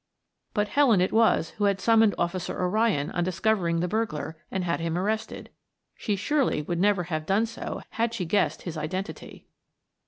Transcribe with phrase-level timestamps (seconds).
[0.55, 4.79] But Helen it was who had summoned Officer O'Ryan on discovering the burglar and had
[4.79, 5.51] him arrested.
[5.93, 9.45] She surely would never have done so had she guessed his identity.